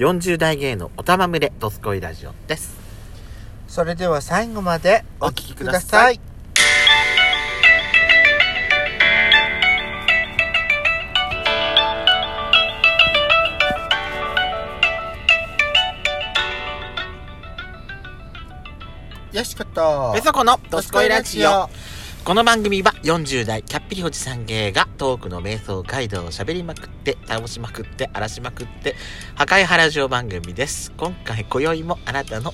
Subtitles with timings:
[0.00, 2.74] 40代芸のおたまむれドスコイラジオです。
[3.68, 6.18] それでは最後までお聞きください。
[19.32, 20.12] よしこと。
[20.14, 21.68] ペソコのドスコイラジオ
[22.22, 28.94] この番組は40代キャッピリおじさん芸がトークの瞑想街道を喋りまくって倒しまくって荒らしまくって
[29.34, 30.92] 破壊原城番組です。
[30.98, 32.52] 今回今宵もあなたの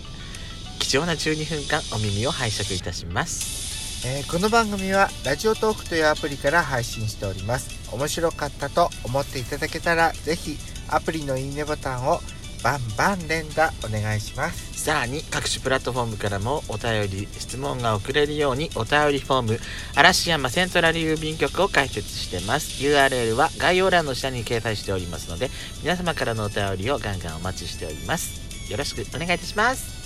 [0.79, 4.07] 貴重な12分間お耳を拝借いたします。
[4.07, 7.93] えーこの番組はラジオトークというアプリから配信しております。
[7.93, 10.57] 面白かったと思っていただけたらぜひ
[10.89, 12.21] アプリのいいねボタンを
[12.63, 14.75] バンバン連打お願いします。
[14.87, 19.59] さらに各種プラットフォームからもお便り質問が送れるようにお便りフォーム
[19.97, 22.83] 嵐山セントラル郵便局を開設してます。
[22.83, 25.51] URL は概要欄の下に掲載しておりますので
[25.83, 28.71] 皆様からのお便りをガンガンお待ちしております。
[28.71, 29.97] よろしくお願いいたします。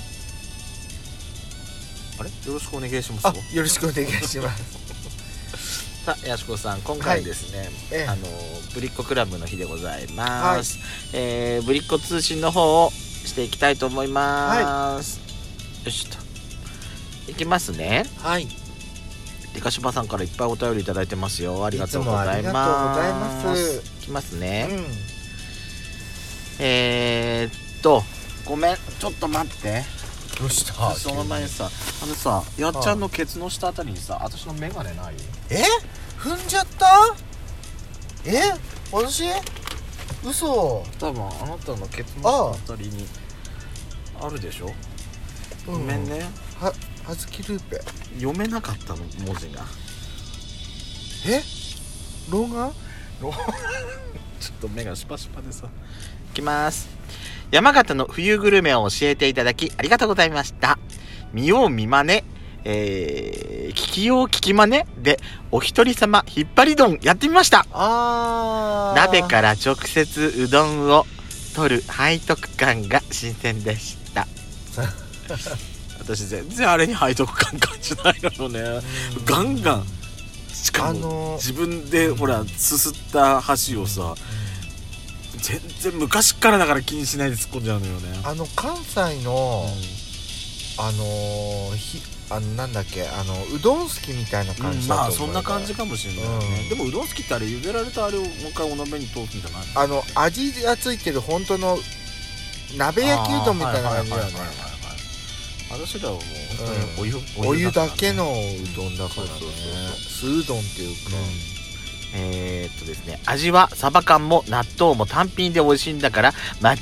[2.18, 2.30] あれ？
[2.46, 4.89] よろしくお願いしますあよろしくお願いします
[6.04, 8.22] さあやしこさん今回ですね、ええあの
[8.74, 10.78] ぶりっ子クラブの日でございます、
[11.12, 15.20] えーぶりっ子通信の方をしていきたいと思います、
[15.84, 16.16] よしと。
[17.30, 18.06] いきますね。
[18.18, 18.48] はい。
[19.54, 21.64] でかしばさんからいっぱいお便りいただいてますよ。
[21.64, 23.82] ありがとうございありがとうございまます。
[24.00, 24.86] いきますうね、ん。
[26.60, 28.02] えー、っと
[28.44, 28.76] ごめん。
[28.76, 29.82] ちょっと待って
[30.40, 30.94] どうした？
[30.94, 31.68] その前にさ
[32.02, 35.14] あのさやっちゃんのケツの下あたりにさ私の眼鏡ない？
[35.50, 35.62] え？
[36.18, 37.14] 踏んじゃった？
[38.24, 38.40] え？
[38.90, 39.24] 私？
[40.24, 40.82] 嘘。
[40.98, 43.06] 多分あなたのケツの下あたりに
[44.20, 44.70] あるでしょ？
[45.66, 46.20] ごめんね、
[46.58, 46.72] は
[47.06, 47.80] はずきルーペ。
[48.18, 49.64] 読めなかったの文字が。
[51.28, 51.42] え？
[52.30, 52.72] 老眼？
[53.20, 55.66] ちょっと目がシパシパでさ。
[55.66, 55.70] い
[56.30, 56.88] きます。
[57.50, 60.78] 山形の冬グルメを教えていただきありがとうございました。
[61.32, 62.24] 見よう見まね。
[62.64, 65.18] えー、聞きよう聞きまねで
[65.50, 67.66] お一人様引っ張り丼やってみました。
[68.94, 71.06] 鍋から直接うどんを
[71.54, 74.26] 取る背徳感が新鮮でした。
[75.98, 78.60] 私全然あれに背徳感感じないのよね。
[79.16, 79.24] うん。
[79.24, 79.86] ガンガン。
[80.52, 84.14] しかも、あのー自分でほらすすった箸をさ
[85.42, 85.60] 全
[85.92, 88.20] 然昔からだから気にしないで突っ込んじゃうのよね。
[88.24, 89.66] あの関西の、
[90.78, 92.02] あのーひ
[92.32, 96.68] あのなんだっけあのうどんすきみたいな感じだとまあそんな感じかもしれないよね、うん。
[96.68, 101.76] でもうどん好きってあれ茹でられたあれをもう一回お鍋に通すんじゃないのあの味がついてる本当の
[102.76, 104.30] 鍋焼きうどんみたいな感じだよね。
[105.72, 106.22] 私らはもう
[106.58, 106.66] 本
[106.98, 108.26] 当にお湯、お湯だけのう
[108.76, 109.28] どんだからね。
[109.30, 111.10] そうそう酢うどんっていうか、
[112.14, 116.74] えーっとですね味はサバ缶も納豆も単品で美味しいんだから間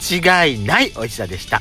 [0.44, 1.60] 違いない美味しさでした。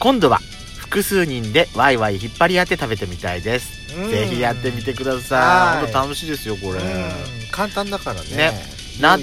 [0.00, 0.38] 今度は
[0.78, 4.10] 複数人でワイワイ引っ張り合って食べてみたいです、うん。
[4.10, 5.90] ぜひやってみてくださはい。
[5.90, 7.10] い本当楽しいですよこれ、うん。
[7.50, 8.36] 簡単だからね。
[8.36, 8.52] ね。
[9.00, 9.22] なうん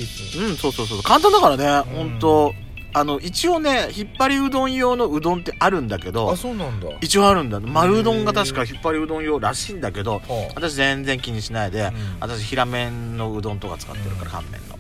[0.58, 1.04] そうそうそう。
[1.04, 2.10] 簡単だからね、うん。
[2.10, 2.56] 本当
[2.94, 6.90] あの一応ね引っ張りうどん用のうどんってあるんだけどあそうなんだ。
[7.02, 7.60] 一応あるんだ。
[7.60, 10.20] 丸うどんが確か引っ張りうどん用らしいんだけどは
[10.50, 10.54] あ。
[10.56, 11.94] 私全然気にしないで、うん。
[12.20, 14.78] 私平麺のうどんとか使ってるから乾麺の、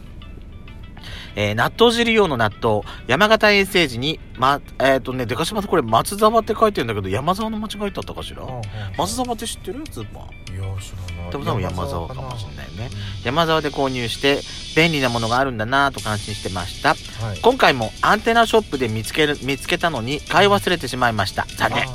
[1.35, 9.83] えー納豆汁用の納豆山形遠征時にまえっ、とねでかしまさんこれ松沢って書いてるんだけど山沢の間違いだったかしら、はあはあ松沢って知ってる？
[9.91, 11.31] スーパーいや知らない。
[11.31, 12.89] でも多分山沢かもしれないよね。
[13.23, 14.39] う山沢で購入して
[14.75, 16.93] 便利なものがあるんだなぁと感心してました。
[16.93, 17.39] んはい。
[17.41, 21.45] 今回もアンテナショップで見つける見つけたのに買い忘れてしまいました。
[21.57, 21.87] 残念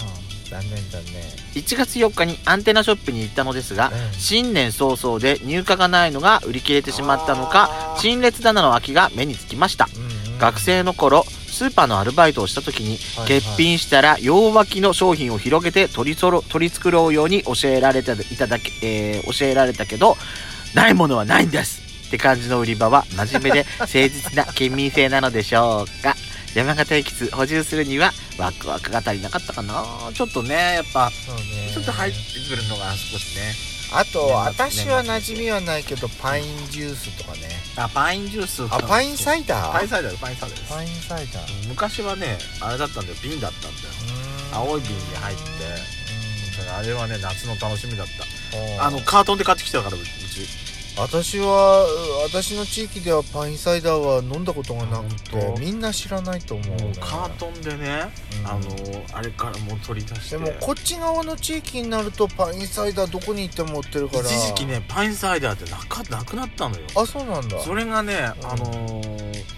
[0.50, 1.22] 残念残念。
[1.54, 4.12] 1月4日にアンテナショップに行ったのですが、うん。
[4.12, 13.40] 新年早々で入荷がないのが売り切れてしまったのか陳列棚の空きが目につきました、うんうん学生の頃スーパーのアルバイトをした時にはいはい。
[13.40, 20.18] 欠品したら両脇の商品を広げて取りそろ取り繕うように教えられたいただけ、えー教えられたけど
[20.74, 26.14] ないものはないんですって感じの売り場は真面目で誠実な県民性なのでしょうか。
[26.54, 29.84] 山形駅補充するにはワクワクが足りなかったかな。
[30.14, 32.18] ちょっとねやっぱちょっと入って
[32.48, 33.54] くるのが少しね。
[33.92, 37.48] あと私は馴染みはないけどパインジュースとかね。
[37.76, 39.72] あパインジュースあパインサイダー？
[39.72, 40.72] パインサイダーパインサイダーです。
[40.72, 41.68] パインサイダー。
[41.68, 43.18] 昔はねあれだったんだよ。
[43.22, 43.74] 瓶だったんだよ。
[44.52, 45.42] 青い瓶に入って。
[46.74, 48.06] あれはね夏の楽しみだっ
[48.78, 48.84] た。
[48.84, 50.06] あのカートンで買ってきたからうち
[50.98, 51.86] 私は
[52.24, 56.92] 私の地域ではパインサイダーは飲んだことがなくてみんな知らないと思う、ね。
[56.98, 58.08] カートンでね、
[58.40, 58.46] うん。
[58.46, 58.60] あの
[59.12, 60.38] あれからもう取り出して。
[60.38, 64.22] でもこっち側の地域になるとパインサイダーどこに行っても売ってるから。
[64.22, 66.82] 一時期ねパインサイダーってなかなくなったのよ。
[66.96, 67.60] あそうなんだ。
[67.60, 68.46] それがね、うん。
[68.46, 69.56] あのー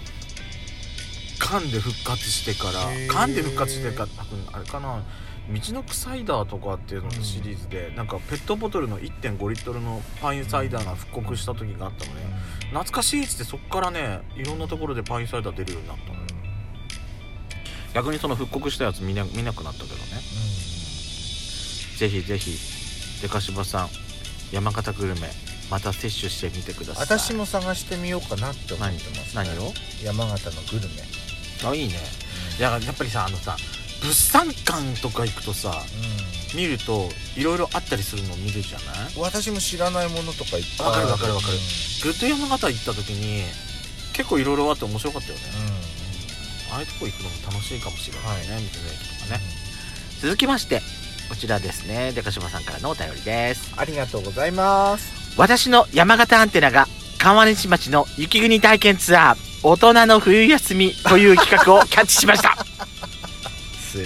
[1.38, 3.08] 噛んで復活してからへー。
[3.08, 5.02] 噛んで復活してから多分あれかな
[5.50, 12.20] 道のくサイダーとかっていうののシリーズで、なんかペットボトルの1.5リットルのパインサイダーが復刻した時があったのね、
[12.70, 16.26] 懐かしいっつってそっからねいろんなところでパインサイダー出るようになったのよ。
[17.94, 20.02] 逆にその復刻したやつ見な見なくなったけどね。
[21.96, 23.88] ぜひぜひデカシバさん
[24.52, 25.30] 山形グルメ
[25.70, 27.06] また摂取してみてください。
[27.06, 29.48] 私も探してみようかなって思ってます、何？
[29.48, 29.72] 何を？
[30.04, 31.02] 山形のグルメ、
[31.68, 31.94] あいいね。
[32.58, 33.56] いややっぱりさあのさ
[34.02, 35.82] 物産館とか行くとさ
[36.54, 39.14] 見るといろいろあったりするの見るじゃない？
[39.16, 41.54] うん、私も知らないものとかいっぱいわかるわかるわかる。
[41.54, 41.60] うん。
[42.02, 43.42] グッド山形行った時に
[44.14, 45.44] 結構いろいろあって面白かったよね、
[46.72, 48.68] ああいうとこ行くのも楽しいかもしれないね、道の駅
[49.20, 49.40] とかね。
[50.20, 50.80] 続きまして
[51.28, 52.12] こちらですね。
[52.12, 53.72] デカシバさんからのお便りです。
[53.76, 55.38] ありがとうございます。
[55.38, 56.86] 私の山形アンテナが
[57.18, 62.57] 川西町の雪国体験ツアー大人の冬休みという企画をキャッチしました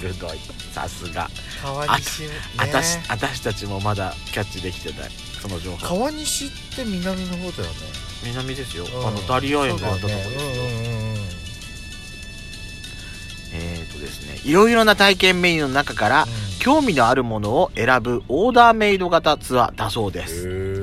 [0.01, 0.39] 鋭い。
[0.73, 1.29] さすが。
[1.63, 2.29] 川西ね。
[2.59, 5.11] あたし私たちもまだキャッチできてない。
[5.41, 5.99] その情報。
[5.99, 7.77] 川西って南の方だよね。
[8.25, 9.07] 南ですよ、うん。
[9.07, 10.39] あのダリア園があったとこですよ、
[13.55, 14.41] えーとですね。
[14.45, 16.27] いろいろな体験メニューの中から
[16.61, 20.49] 興味のあるものを選ぶオーダーメイド型ツアーだそうです。
[20.49, 20.83] うん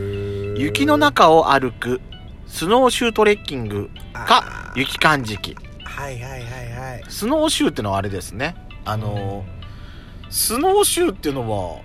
[0.59, 2.01] 雪の中を歩く
[2.45, 5.55] スノーシュートレッキングか雪かんじき。
[5.85, 7.03] はいはいはいはい。
[7.07, 8.55] スノーシューってのはあれですね
[8.85, 9.59] あのー
[10.31, 11.81] スノーシューってのは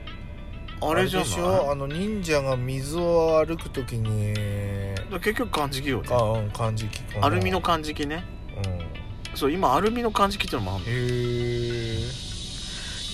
[0.87, 1.29] あれじゃない？
[1.29, 1.71] でしょ？
[1.73, 4.35] あの忍者が水を歩くときに
[5.13, 6.09] 結局かんじきよね。
[6.11, 8.23] あうん漢字聞くアルミのかんじきね。
[8.57, 9.37] うん。
[9.37, 10.91] そう今アルミのかんじきってのもあるの。
[10.91, 12.01] へえ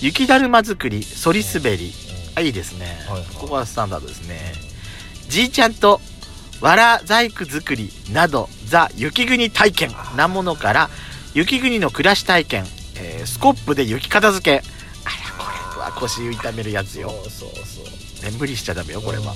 [0.01, 1.93] 雪だるま作りそり滑り。
[2.35, 3.27] あいいですね、はいはい。
[3.35, 4.37] ここはスタンダードですね。
[5.29, 6.01] じいちゃんと
[6.59, 9.91] わら細工作りなどザ雪国体験。
[10.17, 10.89] なものから
[11.33, 12.65] 雪国の暮らし体験、
[13.21, 14.63] えースコップで雪片付け。
[15.05, 15.09] あ
[15.39, 17.81] らこれは腰を痛めるやつよ、そうそうそ
[18.27, 18.31] う。
[18.31, 19.33] ね、無理しちゃダメよこれは。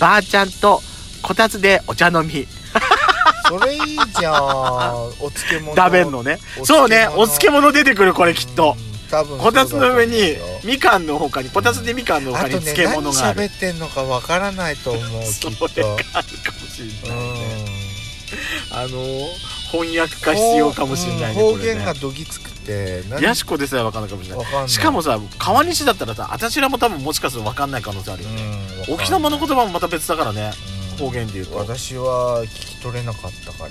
[0.00, 0.80] ばあちゃんと
[1.22, 2.46] こたつでお茶飲み。
[3.48, 3.80] それいい
[4.18, 5.06] じゃん。
[5.20, 5.76] お漬物。
[5.76, 6.38] 食べんのね。
[6.58, 8.76] おそうねお漬漬物物出てくるこれきっと。
[8.86, 15.68] うん多分こたつの上にみかんの他にこたつでみかんの他にあとね漬物がある、何喋ってんのかわからないと思う きそっと。
[15.76, 17.66] れがあるかもしれうないね、ん。
[18.70, 19.28] あの
[19.70, 21.58] 翻訳が必要かもしれないねうん。
[21.58, 23.22] 方言がどぎつくて何？
[23.22, 24.44] ヤシコでさえ分かんないかもしれない。
[24.44, 24.68] わかんない。
[24.68, 28.42] しかもさ川西だったらさ私らも多分もしかすると分かんない可能性あるよね、
[28.88, 30.52] うん沖縄の言葉もまた別だからね
[30.92, 31.06] うん。
[31.06, 31.56] 方言で言うと。
[31.56, 33.70] 私は聞き取れなかったから。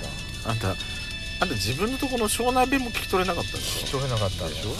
[0.50, 0.72] あんたあ
[1.44, 4.48] んた自分のところの庄内弁も聞き取れなかったんで聞きしょ取れなかった。
[4.48, 4.70] でしょ？
[4.70, 4.72] う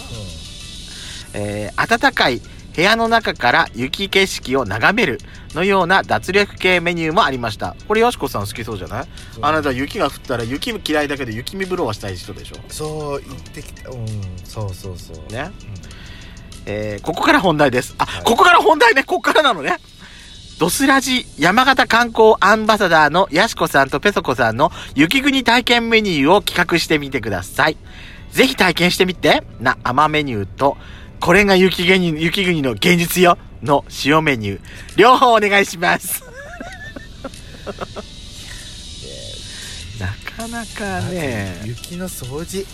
[1.35, 2.41] えー暖かい
[2.75, 5.19] 部屋の中から雪景色を眺める
[5.53, 7.75] のような脱力系メニューもありました。
[7.87, 9.39] これよしこさん好きそうじゃない？
[9.39, 12.55] んあなた雪が降ったら雪嫌いだけど雪見風呂はしたい人でしょ？
[12.69, 13.89] そう言ってきた。
[13.89, 14.07] うん
[14.43, 15.31] そうそうそう。
[15.31, 15.51] ね。
[16.65, 17.93] えーここから本題です。
[17.97, 18.23] あ、はい。
[18.23, 19.77] ここから本題ね、ここからなのね。
[20.59, 27.77] ドスラジ山形観光アンバサダーのヤシコさんとペソコさんの雪国体験メニューを企画してみてください。
[28.31, 30.77] ぜひ体験してみて、な甘メニューと、
[31.23, 34.61] これが雪国雪国の現実よの塩メニュー。
[34.97, 36.21] 両方お願いします。
[39.99, 41.61] なかなかね。
[41.63, 42.65] 雪の掃除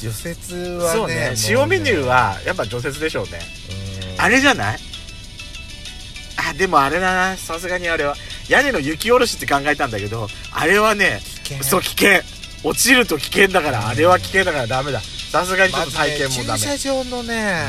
[0.00, 3.40] 除雪はねそうね、塩メニューはやっぱ除雪でしょうね。
[4.14, 4.78] うんあれじゃない？
[6.36, 7.36] あ、でもあれだな。
[7.36, 8.14] さすがにあれは。
[8.48, 11.20] 屋根の雪下ろしって考えたんだけど、あれはね、
[11.62, 12.20] そう危険。
[12.62, 15.00] 落ちると危険だから、あれは危険だからダメだ。
[15.30, 16.52] さすがにちょっと体験もダメ。
[16.52, 17.64] ね駐車場のね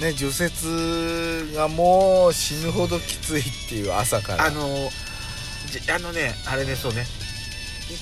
[0.00, 4.90] ね除雪がもう死ぬほどきついっていう朝からあの、
[5.70, 7.00] じあのね、あれね、そうね。
[7.00, 7.04] い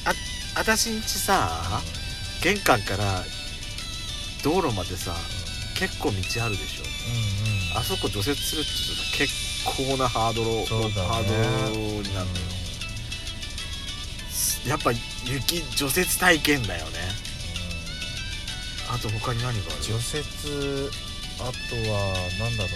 [0.04, 1.80] あ、あたしんちさ、
[2.42, 3.22] 玄関から
[4.42, 5.14] 道路までさ、
[5.78, 6.82] 結構道あるでしょ。
[6.82, 12.44] うんうんあそこ除雪するって言うとさ結構なハードル、ねハードルになるのよ。
[14.68, 16.98] やっぱ雪除雪体験だよね
[18.94, 19.82] あと他に何がある？
[19.82, 20.90] 除雪。
[21.40, 22.74] あとはなんだろう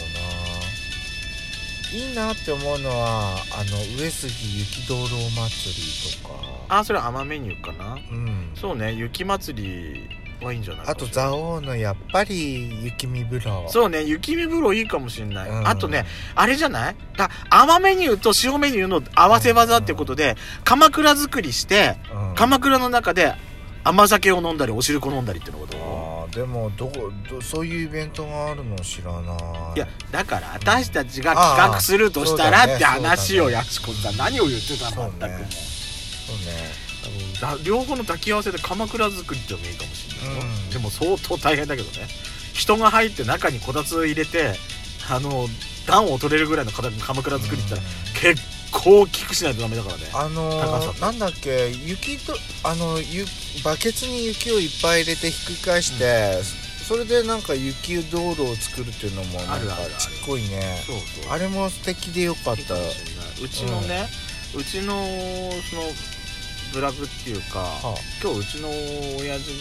[1.92, 1.98] な。
[1.98, 6.34] いいなって思うのはあの上杉雪道路祭りとか。
[6.68, 7.94] あそれ甘メニューかな？
[7.94, 8.50] うん。
[8.54, 13.66] そうね雪祭りはいいんじゃないかあと蔵王のやっぱり雪見風呂。
[13.68, 15.68] そうね雪見風呂いいかもしんない、うん。
[15.68, 16.96] あとねあれじゃない？
[17.16, 22.34] あ甘メニューと塩メニューの合わせ技ってことで鎌倉作りしてうん。
[22.34, 23.34] 鎌倉の中で
[23.84, 25.80] 甘酒を飲んだりお汁粉飲んだりってのがどう？
[25.80, 25.87] あー
[26.32, 29.34] でもどこどそういうイベントがあるの知らな
[29.72, 29.76] い。
[29.76, 35.42] いやだから私たちが企画するとしたらって話をやしこさん何を言ってたの全く。
[35.42, 36.88] もそうね。
[37.40, 40.70] だ両方の抱き合わせで鎌倉作りでもいいかもしれないよ、うん。
[40.70, 42.06] でも相当大変だけどね。
[42.52, 44.54] 人が入って中にこたつ入れて
[45.10, 45.46] あの
[45.86, 47.80] 暖を取れるぐらいの鎌倉作りって言っ
[48.22, 50.04] たら結構大きくしないとダメだからね。
[50.14, 52.34] あのー、なんだっけ雪と
[52.64, 53.24] あのゆ
[53.64, 56.42] バケツに雪をいっぱい入れてひっくり返して、
[56.86, 59.94] それでなんか雪道路を作るっていうのもなんかあるあるある。
[59.98, 60.82] ちっこいね。
[60.86, 61.32] そうそう。
[61.32, 62.74] あれも素敵でよかった。
[62.74, 64.08] うちのね、
[64.56, 65.04] うちの
[65.70, 65.82] その
[66.72, 68.68] ブラグっていうか、は今日うちの
[69.20, 69.52] 親父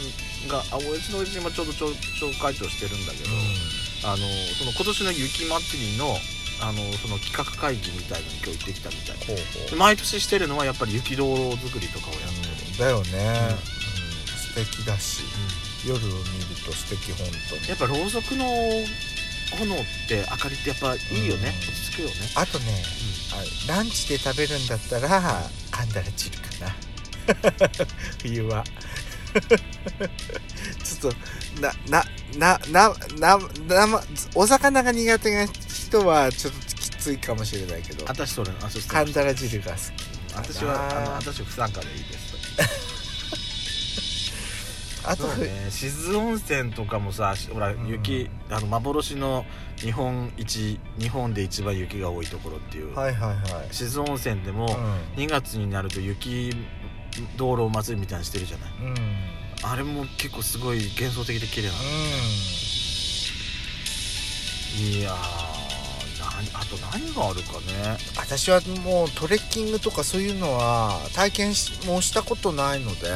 [0.48, 3.30] があ親父の親父もちょうど町町会長してるんだけど、
[4.08, 4.18] あの
[4.58, 6.16] その今年の雪まつりの
[6.60, 13.54] あのその企画会議みたいのに今日行ってきたみたいほうほで毎年してるのはやっぱり雪道路作りとかをやってる、うだよね、うん。
[13.54, 13.58] うん。
[14.28, 15.24] 素敵だし
[15.86, 16.20] 夜を見る
[16.66, 17.70] と素敵本当に。
[17.70, 18.46] やっぱろうそくの
[19.60, 19.78] 炎っ
[20.10, 21.70] て明かりってやっぱいいよね、うん。
[21.70, 22.84] 落ち着くよね、あとね
[23.68, 26.76] あランチで食べるんだったらカンダラ汁かな。
[28.22, 28.64] 冬は。
[30.84, 32.04] ちょっとなな
[32.36, 33.38] ななな
[33.88, 34.02] な
[34.36, 38.06] お魚が苦手な人はちょっときついかもしれないけど。
[38.06, 39.06] 私それ私それ。
[39.06, 39.82] カンダラ汁が好き。
[40.36, 42.38] 私はあの私不参加でいいです。
[45.08, 47.88] あと、ね静温泉とかもさしほらうん。
[47.88, 49.46] 雪、あの幻の
[49.78, 53.74] 日本一日本で一番雪が多いところっていう、はいはいはい。
[53.74, 54.66] 静温泉でも
[55.16, 56.52] う2月になると雪
[57.38, 58.70] 道路祭りみたいにしてるじゃない。
[58.82, 61.74] うんあれも結構すごい幻想的で綺麗な。
[61.74, 61.80] の
[64.78, 65.58] いやー
[66.20, 67.98] 何あと何があるかね。
[68.18, 73.10] 私はもうトレッキングとかそういうのは体験しもうしたことないので、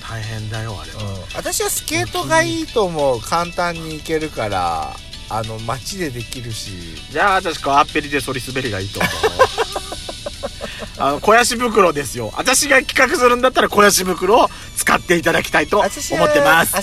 [0.00, 4.96] 大変だよあれは、うん、私はスケートがいいと思う簡単に行けるから
[5.28, 6.70] あの街でできるし。
[7.10, 9.10] じゃあ私こうアッペリで反り滑りがいいと思う。
[10.96, 12.32] あの肥やし袋ですよ。
[12.36, 14.50] 私が企画するんだったら肥やし袋を
[14.84, 16.76] 使っていただきたいと思ってます。